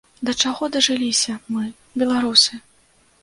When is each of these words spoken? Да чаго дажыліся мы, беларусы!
Да 0.27 0.33
чаго 0.43 0.69
дажыліся 0.75 1.35
мы, 1.57 1.65
беларусы! 2.03 2.61